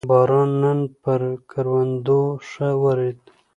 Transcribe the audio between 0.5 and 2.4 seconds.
نن پر کروندو